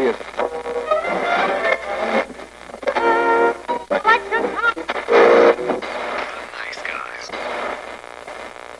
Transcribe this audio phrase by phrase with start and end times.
[0.00, 0.16] человек.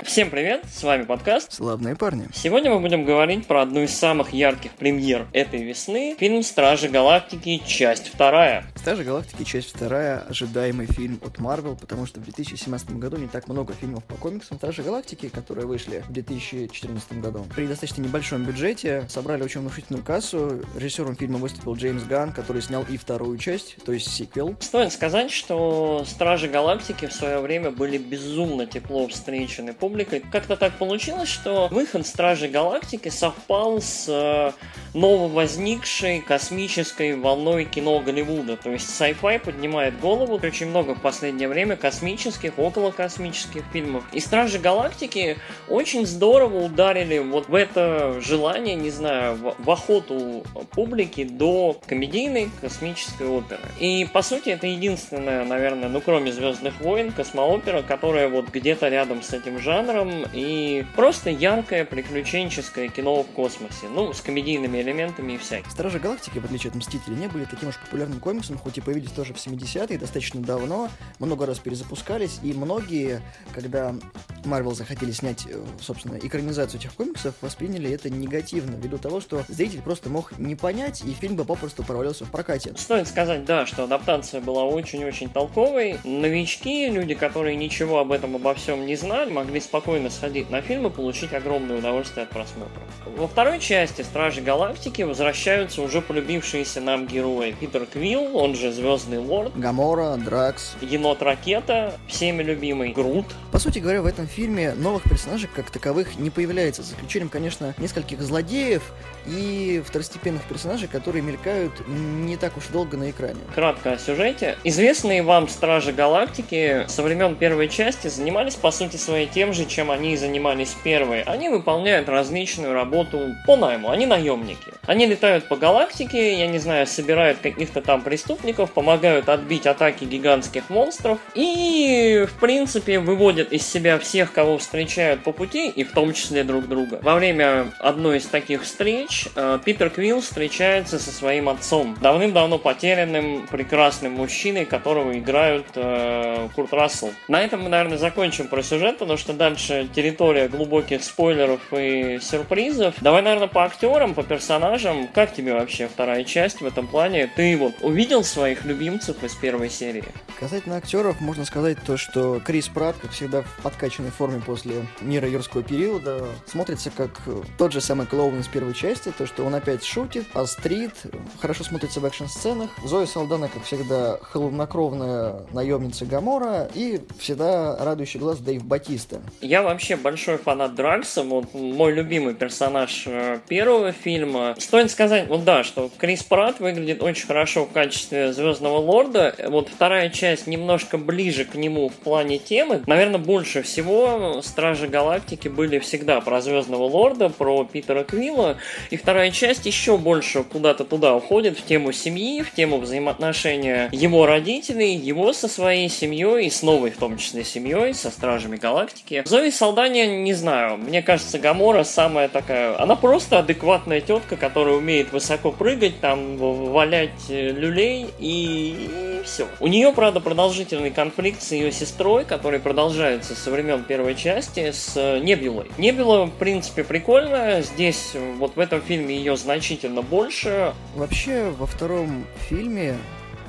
[0.02, 2.26] Всем привет, с вами подкаст Славные парни.
[2.34, 6.16] Сегодня мы будем говорить про одну из самых ярких премьер этой весны.
[6.18, 7.62] Фильм «Стражи Галактики.
[7.64, 8.64] Часть вторая».
[8.80, 9.44] «Стражи Галактики.
[9.44, 14.02] Часть вторая»— ожидаемый фильм от Marvel, потому что в 2017 году не так много фильмов
[14.04, 14.56] по комиксам.
[14.56, 20.62] «Стражи Галактики», которые вышли в 2014 году, при достаточно небольшом бюджете собрали очень внушительную кассу.
[20.74, 24.56] Режиссером фильма выступил Джеймс Ганн, который снял и вторую часть, то есть сиквел.
[24.60, 30.20] Стоит сказать, что «Стражи Галактики» в свое время были безумно тепло встречены публикой.
[30.32, 34.52] Как-то так получилось, что выход Стражей Галактики совпал с э,
[34.94, 38.56] нововозникшей космической волной кино Голливуда.
[38.56, 40.40] То есть sci-fi поднимает голову.
[40.42, 44.04] Очень много в последнее время космических, околокосмических фильмов.
[44.12, 50.44] И Стражи Галактики очень здорово ударили вот в это желание, не знаю, в, в охоту
[50.72, 53.60] публики до комедийной космической оперы.
[53.78, 59.22] И, по сути, это единственная, наверное, ну, кроме Звездных войн, космоопера, которая вот где-то рядом
[59.22, 63.86] с этим жанром и просто яркое приключенческое кино в космосе.
[63.94, 65.70] Ну, с комедийными элементами и всяким.
[65.70, 69.10] Стражи Галактики, в отличие от Мстителей, не были таким уж популярным комиксом, хоть и появились
[69.10, 73.94] тоже в 70-е, достаточно давно, много раз перезапускались, и многие, когда
[74.44, 79.82] Марвел захотели снять, э, собственно, экранизацию этих комиксов, восприняли это негативно, ввиду того, что зритель
[79.82, 82.72] просто мог не понять, и фильм бы попросту провалился в прокате.
[82.76, 85.98] Стоит сказать, да, что адаптация была очень-очень толковой.
[86.04, 90.62] Новички, люди, которые ничего об этом обо всем не знали, могли спокойно спокойно сходить на
[90.62, 92.82] фильм и получить огромное удовольствие от просмотра.
[93.16, 99.18] Во второй части Стражи Галактики возвращаются уже полюбившиеся нам герои Питер Квилл, он же Звездный
[99.18, 103.26] Лорд, Гамора, Дракс, Енот Ракета, всеми любимый Грут.
[103.52, 107.74] По сути говоря, в этом фильме новых персонажей как таковых не появляется, за исключением, конечно,
[107.78, 108.82] нескольких злодеев
[109.26, 113.40] и второстепенных персонажей, которые мелькают не так уж долго на экране.
[113.54, 114.56] Кратко о сюжете.
[114.64, 119.90] Известные вам Стражи Галактики со времен первой части занимались, по сути, своей тем же, чем
[119.90, 121.22] они занимались первой.
[121.22, 124.72] Они выполняют различную работу по найму, они наемники.
[124.86, 130.70] Они летают по галактике, я не знаю, собирают каких-то там преступников, помогают отбить атаки гигантских
[130.70, 136.12] монстров и, в принципе, выводят из себя всех, кого встречают по пути, и в том
[136.12, 137.00] числе друг друга.
[137.02, 143.46] Во время одной из таких встреч э, Питер Квилл встречается со своим отцом, давным-давно потерянным,
[143.50, 147.14] прекрасным мужчиной, которого играют э, Курт Рассел.
[147.28, 152.96] На этом мы, наверное, закончим про сюжет, потому что дальше территория глубоких спойлеров и сюрпризов.
[153.00, 155.08] Давай, наверное, по актерам, по персонажам.
[155.08, 157.30] Как тебе вообще вторая часть в этом плане?
[157.34, 160.04] Ты вот увидел своих любимцев из первой серии?
[160.38, 165.28] Касательно актеров, можно сказать то, что Крис Пратт, как всегда, в подкачанной форме после мира
[165.28, 167.20] юрского периода, смотрится как
[167.58, 170.92] тот же самый клоун из первой части, то, что он опять шутит, острит,
[171.40, 172.70] хорошо смотрится в экшн-сценах.
[172.84, 179.20] Зоя Салдана, как всегда, холоднокровная наемница Гамора и всегда радующий глаз Дэйв Батиста.
[179.40, 184.54] Я вообще большой фанат Дракса, вот мой любимый персонаж э, первого фильма.
[184.58, 189.34] Стоит сказать, вот да, что Крис Пратт выглядит очень хорошо в качестве Звездного Лорда.
[189.48, 192.82] Вот вторая часть немножко ближе к нему в плане темы.
[192.86, 193.99] Наверное, больше всего
[194.42, 198.56] Стражи Галактики были всегда про Звездного Лорда, про Питера Квилла.
[198.90, 204.26] И вторая часть еще больше куда-то туда уходит, в тему семьи, в тему взаимоотношения его
[204.26, 209.22] родителей, его со своей семьей и с новой в том числе семьей, со Стражами Галактики.
[209.26, 212.80] Зои Салдания, не знаю, мне кажется, Гамора самая такая...
[212.80, 219.46] Она просто адекватная тетка, которая умеет высоко прыгать, там, валять э, люлей и, и все.
[219.60, 224.92] У нее, правда, продолжительный конфликт с ее сестрой, который продолжается со времен первой части, с
[224.96, 225.68] э, Небулой.
[225.76, 227.60] Небула, в принципе, прикольная.
[227.62, 230.74] Здесь, вот в этом фильме ее значительно больше.
[230.94, 232.96] Вообще, во втором фильме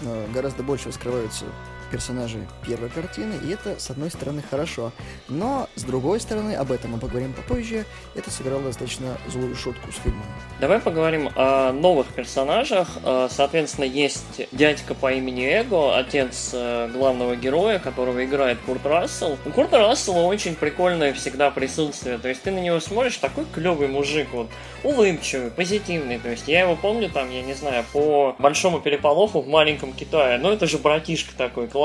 [0.01, 1.45] э, гораздо больше раскрываются
[1.91, 4.91] персонажей первой картины, и это, с одной стороны, хорошо.
[5.27, 7.85] Но, с другой стороны, об этом мы поговорим попозже,
[8.15, 10.25] это сыграло достаточно злую шутку с фильмом.
[10.59, 12.87] Давай поговорим о новых персонажах.
[13.03, 19.37] Э, соответственно, есть дядька по имени Эго, отец э, главного героя, которого играет Курт Рассел.
[19.45, 22.17] У Курта Рассела очень прикольное всегда присутствие.
[22.17, 24.49] То есть ты на него смотришь, такой клевый мужик, вот,
[24.83, 26.19] улыбчивый, позитивный.
[26.19, 30.37] То есть я его помню там, я не знаю, по большому переполоху в маленьком Китае.
[30.37, 31.80] Ну это же братишка такой, классный,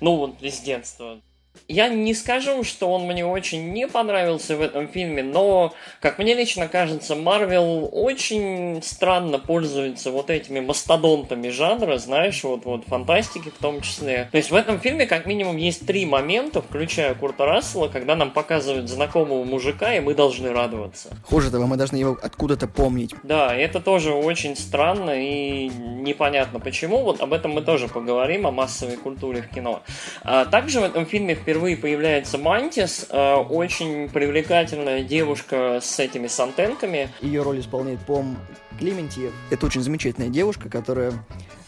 [0.00, 1.20] ну вот из детства.
[1.66, 6.34] Я не скажу, что он мне очень не понравился в этом фильме, но, как мне
[6.34, 13.60] лично кажется, Марвел очень странно пользуется вот этими мастодонтами жанра, знаешь, вот, вот фантастики в
[13.60, 14.28] том числе.
[14.30, 18.30] То есть в этом фильме как минимум есть три момента, включая Курта Рассела, когда нам
[18.30, 21.10] показывают знакомого мужика, и мы должны радоваться.
[21.24, 23.14] Хуже того, мы должны его откуда-то помнить.
[23.22, 27.02] Да, это тоже очень странно и непонятно почему.
[27.02, 29.82] Вот об этом мы тоже поговорим, о массовой культуре в кино.
[30.22, 36.26] А также в этом фильме впервые впервые появляется Мантис, э, очень привлекательная девушка с этими
[36.26, 37.08] с антенками.
[37.22, 38.36] Ее роль исполняет Пом
[38.78, 39.32] Клементьев.
[39.50, 41.14] Это очень замечательная девушка, которая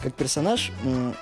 [0.01, 0.71] как персонаж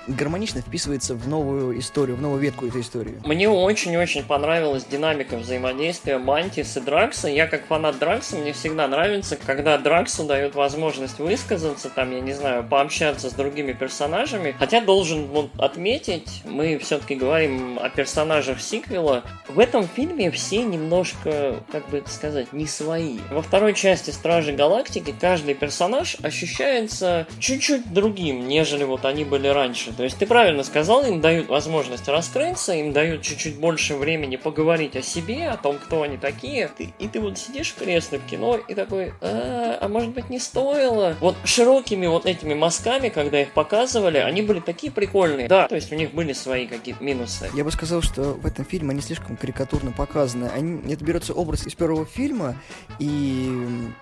[0.06, 3.20] гармонично вписывается в новую историю, в новую ветку этой истории.
[3.24, 7.28] Мне очень-очень понравилась динамика взаимодействия Мантис и Дракса.
[7.28, 12.32] Я как фанат Дракса, мне всегда нравится, когда Драксу дают возможность высказаться, там, я не
[12.32, 14.54] знаю, пообщаться с другими персонажами.
[14.58, 17.90] Хотя должен вот, отметить, мы все-таки говорим о
[18.40, 19.22] персонажах сиквела.
[19.48, 23.18] В этом фильме все немножко, как бы это сказать, не свои.
[23.30, 29.92] Во второй части Стражи Галактики каждый персонаж ощущается чуть-чуть другим, нежели вот они были раньше.
[29.92, 34.96] То есть ты правильно сказал, им дают возможность раскрыться, им дают чуть-чуть больше времени поговорить
[34.96, 36.70] о себе, о том, кто они такие.
[36.76, 40.30] Ты, и ты вот сидишь в кресле в кино и такой, а, а может быть
[40.30, 41.16] не стоило?
[41.20, 45.48] Вот широкими вот этими мазками, когда их показывали, они были такие прикольные.
[45.48, 47.50] Да, то есть у них были свои какие-то минусы.
[47.54, 50.46] Я бы сказал, что в этом фильме они слишком карикатурно показаны.
[50.46, 52.56] Они, это берется образ из первого фильма,
[52.98, 53.50] и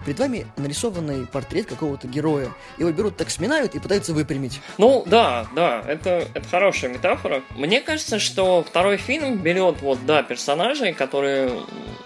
[0.05, 2.49] перед вами нарисованный портрет какого-то героя.
[2.79, 4.61] Его берут так сминают и пытаются выпрямить.
[4.79, 7.43] Ну, да, да, это, это хорошая метафора.
[7.57, 11.53] Мне кажется, что второй фильм берет, вот, да, персонажей, которые...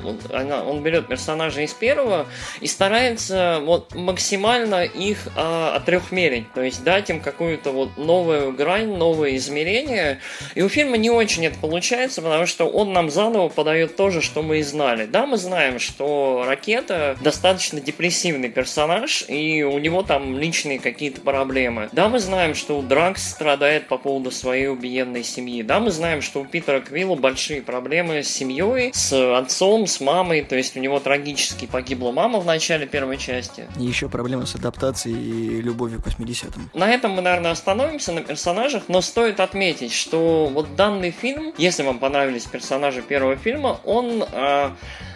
[0.02, 2.26] Вот, он берет персонажей из первого
[2.60, 8.96] и старается вот максимально их а, отрехмерить, то есть дать им какую-то вот новую грань,
[8.96, 10.20] новое измерение.
[10.54, 14.20] И у фильма не очень это получается, потому что он нам заново подает то же,
[14.20, 15.06] что мы и знали.
[15.06, 21.88] Да, мы знаем, что Ракета достаточно депрессивный персонаж, и у него там личные какие-то проблемы.
[21.93, 25.62] Да, мы знаем, что Дракс страдает по поводу своей убиенной семьи.
[25.62, 30.42] Да, мы знаем, что у Питера Квилла большие проблемы с семьей, с отцом, с мамой.
[30.42, 33.66] То есть у него трагически погибла мама в начале первой части.
[33.78, 36.70] И еще проблемы с адаптацией и любовью к 80-м.
[36.74, 41.82] На этом мы, наверное, остановимся на персонажах, но стоит отметить, что вот данный фильм, если
[41.82, 44.24] вам понравились персонажи первого фильма, он...
[44.32, 44.70] Э,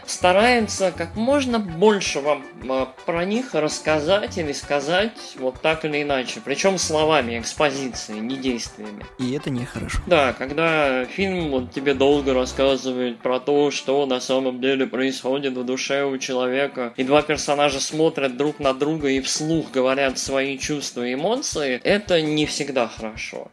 [0.07, 6.41] старается как можно больше вам а, про них рассказать или сказать вот так или иначе.
[6.45, 9.05] Причем словами, экспозицией, не действиями.
[9.19, 9.99] И это нехорошо.
[10.07, 15.65] Да, когда фильм вот тебе долго рассказывает про то, что на самом деле происходит в
[15.65, 21.07] душе у человека, и два персонажа смотрят друг на друга и вслух говорят свои чувства
[21.07, 23.51] и эмоции, это не всегда хорошо.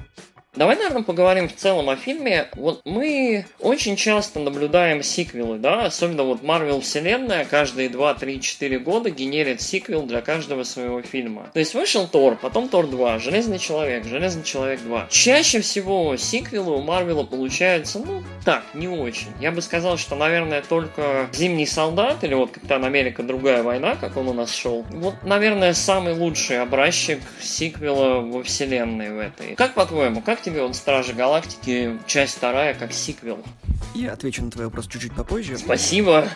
[0.56, 2.48] Давай, наверное, поговорим в целом о фильме.
[2.54, 8.80] Вот мы очень часто наблюдаем сиквелы, да, особенно вот Marvel вселенная каждые 2, 3, 4
[8.80, 11.50] года генерит сиквел для каждого своего фильма.
[11.54, 15.08] То есть вышел Тор, потом Тор 2, Железный Человек, Железный Человек 2.
[15.10, 19.30] Чаще всего сиквелы у Марвела получаются, ну, так, не очень.
[19.40, 24.18] Я бы сказал, что, наверное, только Зимний Солдат или вот Капитан Америка Другая война, как
[24.18, 24.86] он у нас шел.
[24.92, 29.56] Вот, наверное, самый лучший образчик сиквела во вселенной в этой.
[29.56, 33.44] Как по-твоему, как тебе он Стражи Галактики, часть вторая, как сиквел?
[33.96, 35.58] Я отвечу на твой вопрос чуть-чуть попозже.
[35.58, 36.28] Спасибо.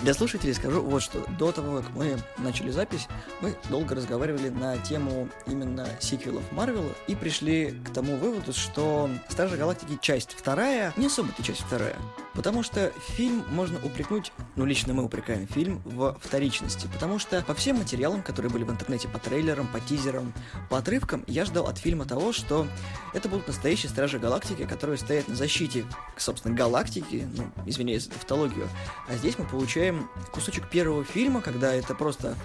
[0.00, 1.24] Для слушателей скажу вот что.
[1.38, 3.08] До того, как мы начали запись,
[3.40, 9.56] мы долго разговаривали на тему именно сиквелов Марвела и пришли к тому выводу, что Стражи
[9.56, 11.96] Галактики часть вторая не особо-то часть вторая.
[12.34, 17.54] Потому что фильм можно упрекнуть, ну лично мы упрекаем фильм в вторичности, потому что по
[17.54, 20.32] всем материалам, которые были в интернете, по трейлерам, по тизерам,
[20.68, 22.66] по отрывкам, я ждал от фильма того, что
[23.12, 25.84] это будут настоящие Стражи Галактики, которые стоят на защите,
[26.16, 28.68] собственно, галактики, ну, извиняюсь за тавтологию,
[29.08, 29.83] а здесь мы получаем
[30.32, 32.36] кусочек первого фильма, когда это просто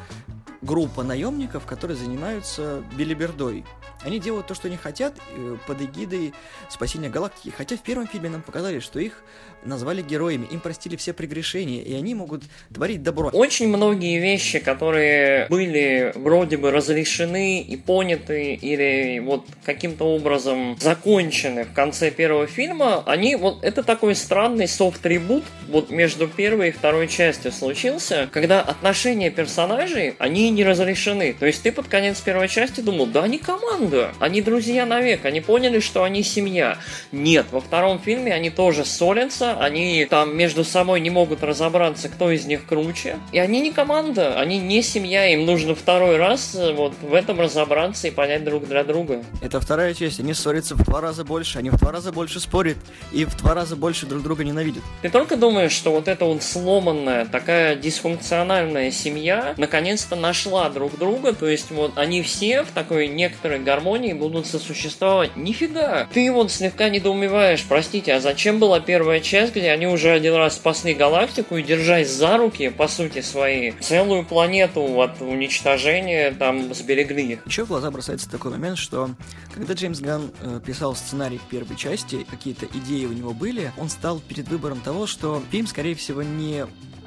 [0.62, 3.63] группа наемников, которые занимаются билибердой.
[4.01, 6.34] Они делают то, что они хотят э, под эгидой
[6.70, 7.54] спасения галактики.
[7.56, 9.24] Хотя в первом фильме нам показали, что их
[9.63, 13.30] назвали героями, им простили все прегрешения, и они могут творить добро.
[13.30, 21.66] Очень многие вещи, которые были вроде бы разрешены и поняты, или вот каким-то образом закончены
[21.66, 27.08] в конце первого фильма, они вот это такой странный софт-трибут вот между первой и второй
[27.08, 31.34] частью случился, когда отношения персонажей, они не разрешены.
[31.34, 35.41] То есть ты под конец первой части думал, да они команда, они друзья навек, они
[35.41, 36.77] поняли, что они семья.
[37.12, 42.32] Нет, во втором фильме они тоже ссорятся, они там между собой не могут разобраться, кто
[42.32, 43.18] из них круче.
[43.32, 47.39] И они не команда, они не семья, им нужно второй раз э, вот в этом
[47.39, 49.24] разобраться и понять друг для друга.
[49.41, 52.77] Это вторая часть, они ссорятся в два раза больше, они в два раза больше спорят
[53.12, 54.84] и в два раза больше друг друга ненавидят.
[55.01, 61.34] Ты только думаешь, что вот эта вот сломанная, такая дисфункциональная семья наконец-то нашла друг друга,
[61.34, 65.36] то есть вот они все в такой некоторой гармонии будут сосуществовать.
[65.36, 66.08] Нифига!
[66.13, 70.55] Ты вот слегка недоумеваешь, простите, а зачем была первая часть, где они уже один раз
[70.55, 77.39] спасли галактику и, держась за руки, по сути своей, целую планету от уничтожения там сберегли?
[77.46, 79.10] Еще в глаза бросается такой момент, что
[79.53, 84.22] когда Джеймс Ганн э, писал сценарий первой части, какие-то идеи у него были, он стал
[84.22, 86.65] перед выбором того, что фильм, скорее всего, не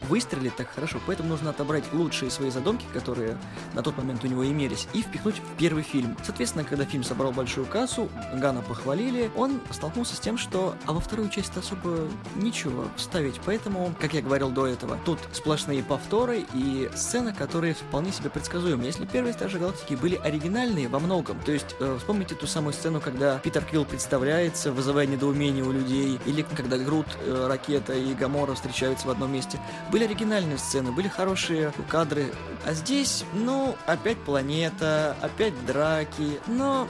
[0.08, 3.36] выстрелит так хорошо, поэтому нужно отобрать лучшие свои задумки, которые
[3.74, 6.16] на тот момент у него имелись, и впихнуть в первый фильм.
[6.24, 11.00] Соответственно, когда фильм собрал большую кассу, Гана похвалили, он столкнулся с тем, что а во
[11.00, 16.90] вторую часть особо ничего вставить, поэтому, как я говорил до этого, тут сплошные повторы и
[16.94, 18.84] сцены, которые вполне себе предсказуемы.
[18.84, 23.00] Если первые Стражи Галактики были оригинальные во многом, то есть э, вспомните ту самую сцену,
[23.00, 28.54] когда Питер Квилл представляется, вызывая недоумение у людей, или когда Грут, э, Ракета и Гамора
[28.54, 29.58] встречаются в одном месте.
[29.92, 32.32] Были оригинальные сцены, были хорошие кадры.
[32.64, 36.88] А здесь, ну, опять планета, опять драки, но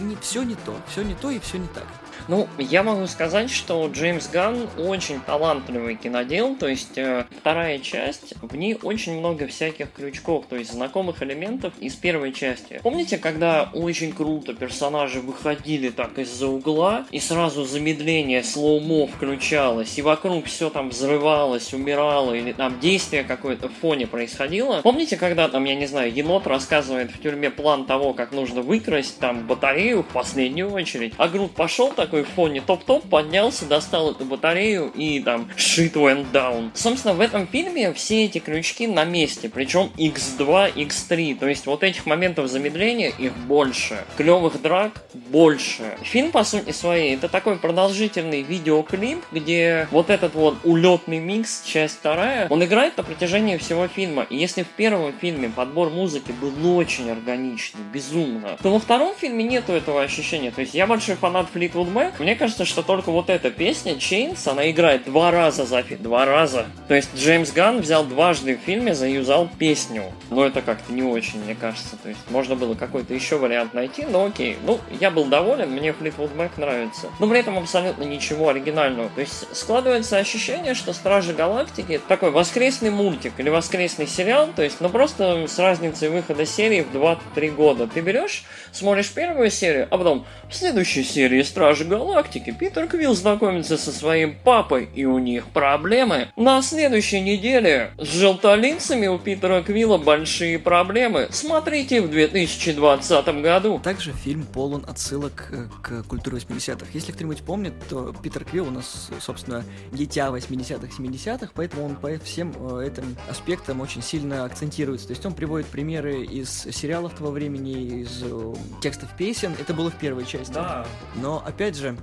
[0.00, 1.86] не, все не то, все не то и все не так.
[2.30, 8.34] Ну, я могу сказать, что Джеймс Ганн очень талантливый кинодел, то есть э, вторая часть,
[8.40, 12.78] в ней очень много всяких крючков, то есть знакомых элементов из первой части.
[12.84, 20.02] Помните, когда очень круто персонажи выходили так из-за угла, и сразу замедление слоумо включалось, и
[20.02, 24.82] вокруг все там взрывалось, умирало, или там действие какое-то в фоне происходило?
[24.82, 29.18] Помните, когда там, я не знаю, енот рассказывает в тюрьме план того, как нужно выкрасть
[29.18, 34.24] там батарею в последнюю очередь, а Грут пошел так такой фоне топ-топ, поднялся, достал эту
[34.24, 36.70] батарею и там shit went down.
[36.74, 41.82] Собственно, в этом фильме все эти крючки на месте, причем X2, X3, то есть вот
[41.82, 45.96] этих моментов замедления их больше, клевых драк больше.
[46.02, 51.98] Фильм, по сути своей, это такой продолжительный видеоклип, где вот этот вот улетный микс, часть
[51.98, 54.26] вторая, он играет на протяжении всего фильма.
[54.30, 59.44] И если в первом фильме подбор музыки был очень органичный, безумно, то во втором фильме
[59.44, 60.50] нету этого ощущения.
[60.50, 64.48] То есть я большой фанат Fleetwood Back, мне кажется, что только вот эта песня Chains,
[64.48, 66.64] она играет два раза за фильм, два раза.
[66.88, 70.04] То есть Джеймс Ганн взял дважды в фильме, заюзал песню.
[70.30, 71.96] Но это как-то не очень, мне кажется.
[72.02, 74.56] То есть можно было какой-то еще вариант найти, но окей.
[74.64, 77.08] Ну, я был доволен, мне Fleetwood Mac нравится.
[77.18, 79.10] Но при этом абсолютно ничего оригинального.
[79.14, 84.62] То есть складывается ощущение, что Стражи Галактики это такой воскресный мультик или воскресный сериал, то
[84.62, 87.86] есть, ну просто с разницей выхода серии в 2-3 года.
[87.86, 93.76] Ты берешь, смотришь первую серию, а потом в следующей серии Стражи галактики Питер Квилл знакомится
[93.76, 96.28] со своим папой, и у них проблемы.
[96.36, 101.26] На следующей неделе с желтолинцами у Питера Квилла большие проблемы.
[101.30, 103.80] Смотрите в 2020 году.
[103.82, 106.86] Также фильм полон отсылок э, к культуре 80-х.
[106.92, 112.16] Если кто-нибудь помнит, то Питер Квилл у нас, собственно, дитя 80-х, 70-х, поэтому он по
[112.20, 115.08] всем э, этим аспектам очень сильно акцентируется.
[115.08, 119.56] То есть он приводит примеры из сериалов того времени, из э, текстов песен.
[119.58, 120.52] Это было в первой части.
[120.52, 120.86] Да.
[121.16, 121.94] Но, опять же, Także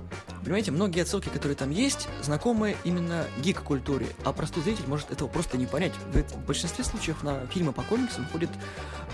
[0.48, 5.58] понимаете, многие отсылки, которые там есть, знакомы именно гик-культуре, а простой зритель может этого просто
[5.58, 5.92] не понять.
[6.10, 8.48] В большинстве случаев на фильмы по комиксам ходят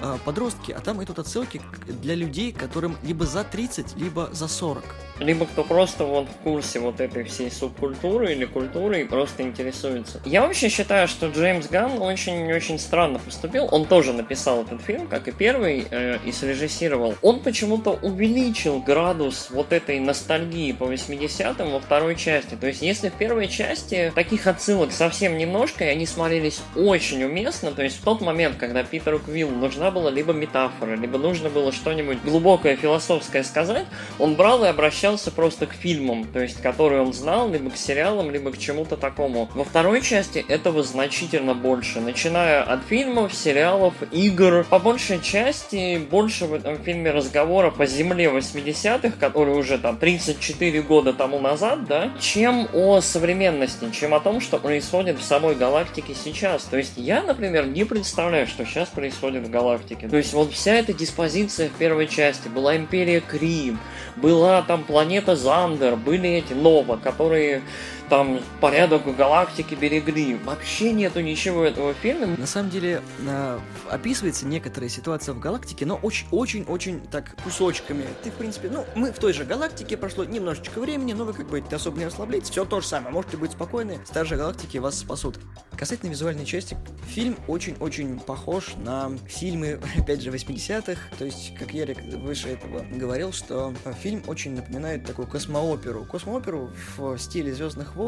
[0.01, 4.85] э, подростки, а там идут отсылки для людей, которым либо за 30, либо за 40.
[5.19, 10.21] Либо кто просто вот в курсе вот этой всей субкультуры или культуры и просто интересуется.
[10.25, 13.69] Я вообще считаю, что Джеймс Ганн очень-очень странно поступил.
[13.73, 17.17] Он тоже написал этот фильм, как и первый, э, и срежиссировал.
[17.23, 20.85] Он почему-то увеличил градус вот этой ностальгии по
[21.25, 22.55] 80-м во второй части.
[22.55, 27.73] То есть, если в первой части таких отсылок совсем немножко, и они смотрелись очень уместно,
[27.73, 31.73] то есть в тот момент, когда Питеру Квиллу нужна была либо метафора, либо нужно было
[31.73, 33.87] что-нибудь глубокое философское сказать,
[34.19, 38.31] он брал и обращался просто к фильмам, то есть, которые он знал, либо к сериалам,
[38.31, 39.51] либо к чему-то такому.
[39.55, 44.65] Во второй части этого значительно больше, начиная от фильмов, сериалов, игр.
[44.69, 50.83] По большей части больше в этом фильме разговора по земле 80-х, которые уже там 34
[50.83, 56.15] года тому назад, да, чем о современности, чем о том, что происходит в самой галактике
[56.15, 56.65] сейчас.
[56.65, 60.09] То есть я, например, не представляю, что сейчас происходит в галактике.
[60.09, 63.79] То есть вот вся эта диспозиция в первой части была Империя Крим,
[64.17, 67.63] была там планета Зандер, были эти Нова, которые
[68.09, 70.35] там порядок в галактике берегли.
[70.37, 72.37] Вообще нету ничего этого фильма.
[72.37, 73.59] На самом деле, э,
[73.91, 78.05] описывается некоторая ситуация в галактике, но очень-очень-очень так кусочками.
[78.23, 81.49] Ты, в принципе, ну, мы в той же галактике, прошло немножечко времени, но вы как
[81.49, 85.39] бы особо не расслабляйтесь, все то же самое, можете быть спокойны, старшие галактики вас спасут.
[85.77, 91.99] Касательно визуальной части, фильм очень-очень похож на фильмы, опять же, 80-х, то есть, как Ярик
[92.01, 96.05] выше этого говорил, что фильм очень напоминает такую космооперу.
[96.05, 98.04] Космооперу в стиле Звездных войн,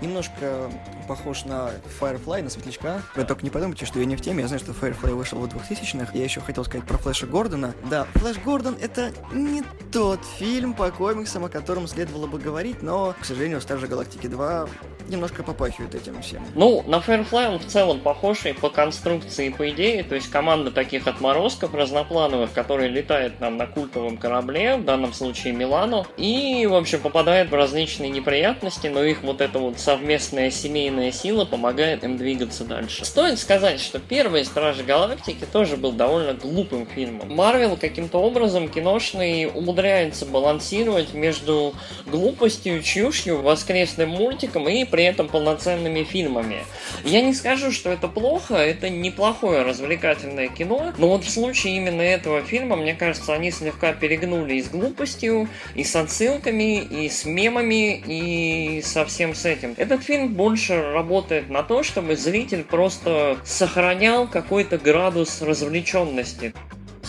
[0.00, 0.70] немножко
[1.08, 1.70] похож на
[2.00, 3.02] Firefly, на Светлячка.
[3.16, 5.44] Вы только не подумайте, что я не в теме, я знаю, что Firefly вышел в
[5.44, 6.12] 2000-х.
[6.14, 7.74] Я еще хотел сказать про Флэша Гордона.
[7.90, 13.14] Да, Флэш Гордон это не тот фильм по комиксам, о котором следовало бы говорить, но,
[13.20, 14.68] к сожалению, Стар же Галактики 2
[15.08, 16.42] немножко попахивает этим всем.
[16.54, 20.30] Ну, на Firefly он в целом похож и по конструкции, и по идее, то есть
[20.30, 26.66] команда таких отморозков разноплановых, которые летают нам на культовом корабле, в данном случае Милану, и,
[26.66, 32.04] в общем, попадают в различные неприятности, но их вот эта вот совместная семейная сила помогает
[32.04, 33.04] им двигаться дальше.
[33.04, 37.34] Стоит сказать, что первый Стражи Галактики тоже был довольно глупым фильмом.
[37.34, 41.74] Марвел каким-то образом киношный умудряется балансировать между
[42.06, 46.64] глупостью, чушью, воскресным мультиком и при этом полноценными фильмами.
[47.04, 52.02] Я не скажу, что это плохо, это неплохое развлекательное кино, но вот в случае именно
[52.02, 57.24] этого фильма, мне кажется, они слегка перегнули и с глупостью, и с отсылками, и с
[57.24, 59.74] мемами, и со всем с этим.
[59.76, 66.54] Этот фильм больше работает на то, чтобы зритель просто сохранял какой-то градус развлеченности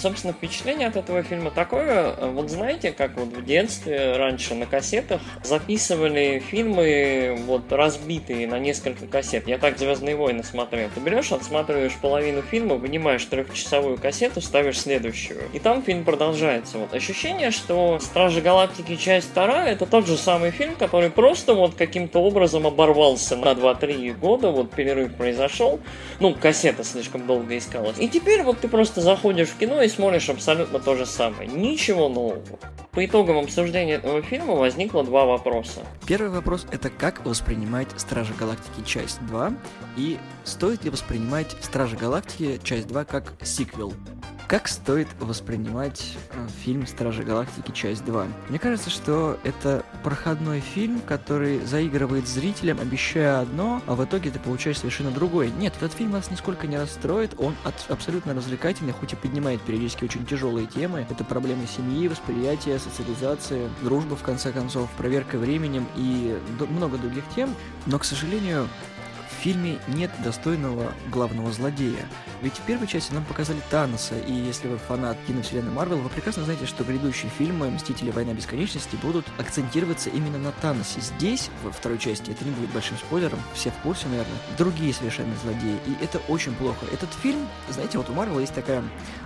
[0.04, 2.14] собственно, впечатление от этого фильма такое.
[2.34, 9.08] Вот знаете, как вот в детстве раньше на кассетах записывали фильмы вот разбитые на несколько
[9.08, 9.48] кассет.
[9.48, 10.90] Я так «Звездные войны» смотрел.
[10.94, 15.40] Ты берешь, отсматриваешь половину фильма, вынимаешь трехчасовую кассету, ставишь следующую.
[15.54, 16.80] И там фильм продолжается.
[16.80, 18.98] Вот ощущение, что «Стражи Галактики.
[18.98, 24.20] Часть вторая» это тот же самый фильм, который просто вот каким-то образом оборвался на 2-3
[24.20, 25.80] года, вот перерыв произошел.
[26.20, 27.98] Ну, кассета слишком долго искалась.
[28.00, 31.48] И теперь вот ты просто заходишь в кино и смотришь абсолютно то же самое.
[31.48, 32.42] Ничего нового.
[32.92, 35.82] По итогам обсуждения этого фильма возникло два вопроса.
[36.06, 39.54] Первый вопрос это как воспринимать Стражи Галактики часть 2
[39.98, 43.94] и стоит ли воспринимать Стражи Галактики часть 2 как сиквел.
[44.54, 47.72] Как стоит воспринимать э, фильм «Стражи Галактики.
[47.72, 48.32] Часть 2»?
[48.50, 54.38] Мне кажется, что это проходной фильм, который заигрывает зрителям, обещая одно, а в итоге ты
[54.38, 55.50] получаешь совершенно другое.
[55.50, 60.04] Нет, этот фильм нас нисколько не расстроит, он от, абсолютно развлекательный, хоть и поднимает периодически
[60.04, 61.08] очень тяжелые темы.
[61.10, 67.56] Это проблемы семьи, восприятия, социализации, дружба, в конце концов, проверка временем и много других тем.
[67.88, 68.68] Но, к сожалению,
[69.44, 72.08] фильме нет достойного главного злодея.
[72.42, 76.44] Ведь в первой части нам показали Таноса, и если вы фанат киновселенной Марвел, вы прекрасно
[76.44, 78.12] знаете, что грядущие фильмы «Мстители.
[78.12, 81.02] Война бесконечности» будут акцентироваться именно на Таносе.
[81.02, 85.34] Здесь, во второй части, это не будет большим спойлером, все в курсе, наверное, другие совершенно
[85.44, 86.86] злодеи, и это очень плохо.
[86.92, 88.84] Этот фильм, знаете, вот у Марвел есть такая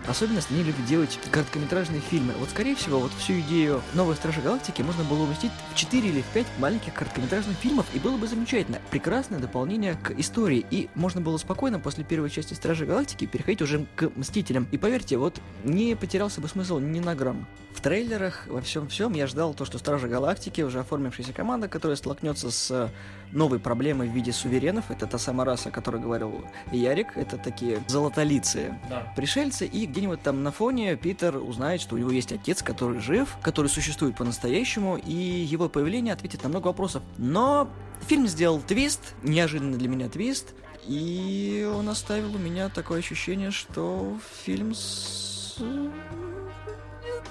[0.07, 2.33] особенность, они любят делать короткометражные фильмы.
[2.39, 6.21] Вот, скорее всего, вот всю идею «Новой Стражи Галактики» можно было уместить в 4 или
[6.21, 8.79] в 5 маленьких короткометражных фильмов, и было бы замечательно.
[8.89, 13.85] Прекрасное дополнение к истории, и можно было спокойно после первой части Стражи Галактики переходить уже
[13.95, 14.67] к Мстителям.
[14.71, 17.45] И поверьте, вот не потерялся бы смысл ни на грамм.
[17.73, 22.49] В трейлерах, во всем-всем я ждал то, что Стражи Галактики, уже оформившаяся команда, которая столкнется
[22.49, 22.91] с
[23.31, 24.89] новой проблемой в виде суверенов.
[24.89, 27.17] Это та самая раса, о которой говорил Ярик.
[27.17, 29.13] Это такие золотолицы да.
[29.15, 29.67] пришельцы.
[29.67, 33.67] И где-нибудь там на фоне Питер узнает, что у него есть отец, который жив, который
[33.67, 37.03] существует по-настоящему, и его появление ответит на много вопросов.
[37.17, 37.69] Но
[38.05, 40.53] фильм сделал твист, неожиданный для меня твист,
[40.85, 45.57] и он оставил у меня такое ощущение, что фильм с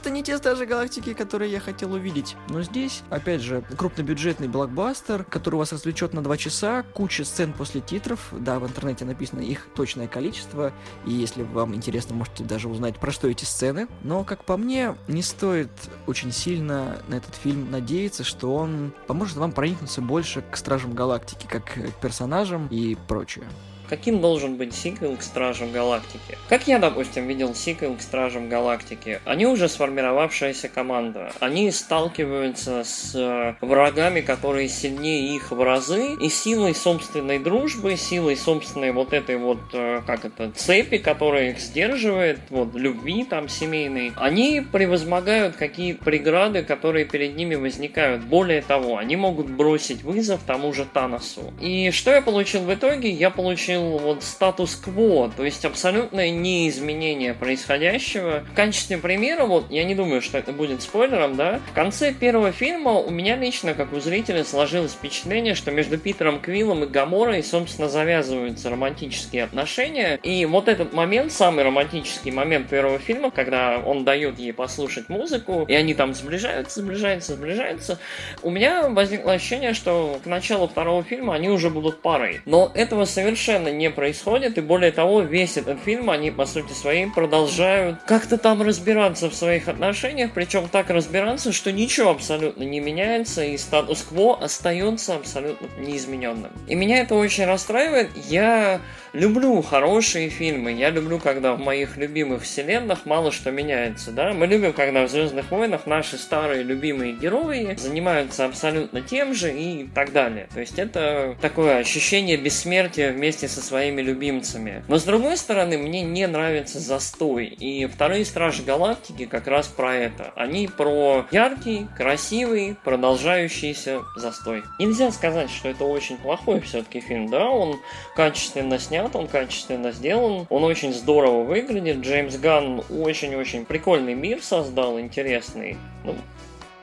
[0.06, 2.36] это не те Стражи Галактики, которые я хотел увидеть.
[2.48, 7.80] Но здесь, опять же, крупнобюджетный блокбастер, который вас развлечет на 2 часа, куча сцен после
[7.80, 10.72] титров, да, в интернете написано их точное количество,
[11.04, 13.88] и если вам интересно, можете даже узнать, про что эти сцены.
[14.04, 15.72] Но, как по мне, не стоит
[16.06, 21.48] очень сильно на этот фильм надеяться, что он поможет вам проникнуться больше к Стражам Галактики,
[21.48, 23.46] как к персонажам и прочее.
[23.88, 26.36] Каким должен быть сиквел к Стражам Галактики?
[26.48, 29.20] Как я, допустим, видел сиквел к Стражам Галактики?
[29.24, 31.32] Они уже сформировавшаяся команда.
[31.38, 38.36] Они сталкиваются с э, врагами, которые сильнее их в разы, и силой собственной дружбы, силой
[38.36, 44.12] собственной вот этой вот, э, как это, цепи, которая их сдерживает, вот, любви там семейной,
[44.16, 48.24] они превозмогают какие преграды, которые перед ними возникают.
[48.24, 51.52] Более того, они могут бросить вызов тому же Таносу.
[51.60, 53.10] И что я получил в итоге?
[53.10, 58.44] Я получил получил вот статус-кво, то есть абсолютное неизменение происходящего.
[58.50, 62.52] В качестве примера, вот я не думаю, что это будет спойлером, да, в конце первого
[62.52, 67.42] фильма у меня лично, как у зрителя, сложилось впечатление, что между Питером Квиллом и Гаморой,
[67.42, 70.18] собственно, завязываются романтические отношения.
[70.22, 75.64] И вот этот момент, самый романтический момент первого фильма, когда он дает ей послушать музыку,
[75.68, 77.98] и они там сближаются, сближаются, сближаются,
[78.42, 82.40] у меня возникло ощущение, что к началу второго фильма они уже будут парой.
[82.44, 87.06] Но этого совершенно не происходит, и более того, весь этот фильм они, по сути своей,
[87.06, 93.44] продолжают как-то там разбираться в своих отношениях, причем так разбираться, что ничего абсолютно не меняется,
[93.44, 96.50] и статус-кво остается абсолютно неизмененным.
[96.66, 98.10] И меня это очень расстраивает.
[98.28, 98.80] Я
[99.16, 104.32] люблю хорошие фильмы, я люблю, когда в моих любимых вселенных мало что меняется, да.
[104.32, 109.88] Мы любим, когда в Звездных войнах наши старые любимые герои занимаются абсолютно тем же и
[109.94, 110.48] так далее.
[110.52, 114.84] То есть это такое ощущение бессмертия вместе со своими любимцами.
[114.88, 117.46] Но с другой стороны, мне не нравится застой.
[117.46, 120.32] И вторые Стражи Галактики как раз про это.
[120.36, 124.62] Они про яркий, красивый, продолжающийся застой.
[124.78, 127.80] Нельзя сказать, что это очень плохой все-таки фильм, да, он
[128.14, 131.98] качественно снят, снят, он качественно сделан, он очень здорово выглядит.
[131.98, 135.76] Джеймс Ганн очень-очень прикольный мир создал, интересный.
[136.04, 136.14] Ну,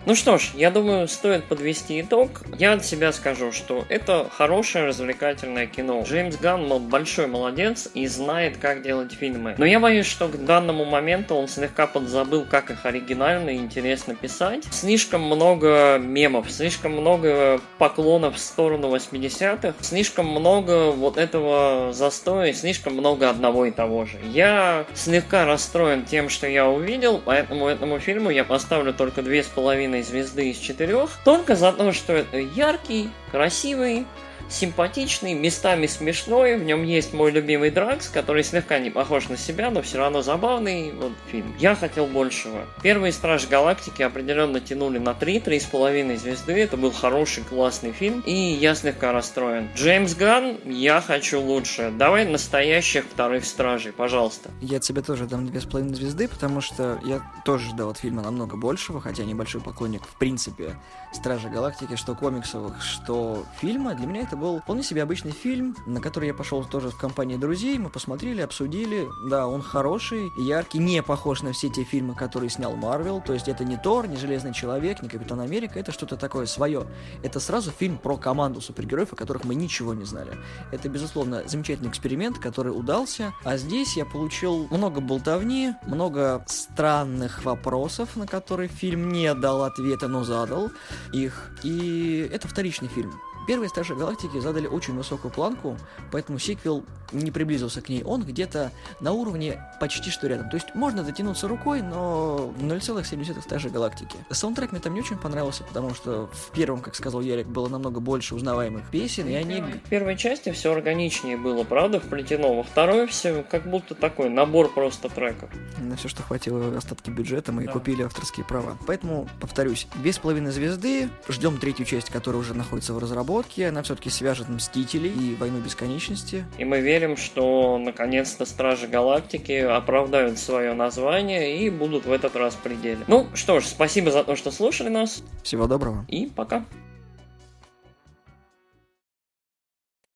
[0.06, 2.42] ну что ж, я думаю, стоит подвести итог.
[2.60, 6.04] Я от себя скажу, что это хорошее развлекательное кино.
[6.06, 9.56] Джеймс Ганн большой молодец и знает, как делать фильмы.
[9.58, 14.16] Но я боюсь, что к данному моменту он слегка подзабыл, как их оригинально и интересно
[14.16, 14.66] писать.
[14.72, 22.94] Слишком много мемов, слишком много поклонов в сторону 80-х, слишком много вот этого застоя, слишком
[22.94, 24.18] много одного и того же.
[24.26, 29.48] Я слегка расстроен тем, что я увидел, поэтому этому фильму я поставлю только две с
[29.48, 34.06] половиной половиной звезды из четырех, только за то, что это яркий, красивый,
[34.50, 36.58] симпатичный, местами смешной.
[36.58, 40.22] В нем есть мой любимый Дракс, который слегка не похож на себя, но все равно
[40.22, 41.54] забавный вот, фильм.
[41.60, 42.66] Я хотел большего.
[42.82, 46.54] Первые Стражи Галактики определенно тянули на 3, 3,5 звезды.
[46.54, 48.22] Это был хороший, классный фильм.
[48.26, 49.70] И я слегка расстроен.
[49.76, 51.92] Джеймс Ган, я хочу лучше.
[51.98, 54.50] Давай настоящих вторых Стражей, пожалуйста.
[54.62, 59.02] Я тебе тоже дам 2,5 звезды, потому что я тоже ждал от фильма намного большего,
[59.02, 60.76] хотя небольшой поклонник в принципе
[61.14, 63.94] Стражи Галактики, что комиксовых, что фильма.
[63.96, 67.36] Для меня это был вполне себе обычный фильм, на который я пошел тоже в компании
[67.36, 69.08] друзей, мы посмотрели, обсудили.
[69.30, 73.22] Да, он хороший, яркий, не похож на все те фильмы, которые снял Марвел.
[73.22, 76.88] То есть это не Тор, не Железный Человек, не Капитан Америка, это что-то такое свое.
[77.24, 80.38] Это сразу фильм про команду супергероев, о которых мы ничего не знали.
[80.72, 83.34] Это, безусловно, замечательный эксперимент, который удался.
[83.44, 90.08] А здесь я получил много болтовни, много странных вопросов, на которые фильм не дал ответа,
[90.08, 90.72] но задал
[91.12, 91.52] их.
[91.64, 93.14] И это вторичный фильм.
[93.48, 95.78] Первые Стражи Галактики задали очень высокую планку,
[96.12, 98.04] поэтому сиквел не приблизился к ней.
[98.04, 100.50] Он где-то на уровне почти что рядом.
[100.50, 104.18] То есть можно дотянуться рукой, но 0,7 Стражи Галактики.
[104.30, 108.00] Саундтрек мне там не очень понравился, потому что в первом, как сказал Ярик, было намного
[108.00, 109.62] больше узнаваемых песен, и они...
[109.62, 112.56] В первой части все органичнее было, правда, вплетено.
[112.56, 115.50] Во второй все как будто такой набор просто треков.
[115.80, 117.72] На все, что хватило остатки бюджета, мы да.
[117.72, 118.78] купили авторские права.
[118.88, 123.82] Поэтому, повторюсь, без половины звезды, ждем третью часть, которая уже находится в разработке, разработки, она
[123.82, 126.46] все-таки свяжет Мстителей и Войну Бесконечности.
[126.58, 132.54] И мы верим, что наконец-то Стражи Галактики оправдают свое название и будут в этот раз
[132.54, 133.00] в пределе.
[133.08, 135.24] Ну что ж, спасибо за то, что слушали нас.
[135.44, 136.06] Всего доброго.
[136.08, 136.66] И пока.